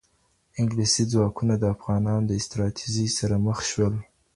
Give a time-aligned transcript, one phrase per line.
[0.59, 3.95] انګلیسي ځواکونه د افغانانو د استراتیژۍ سره مخ شول.